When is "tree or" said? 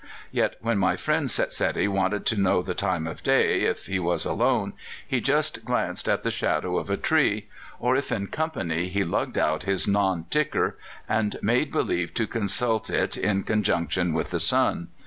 6.97-7.95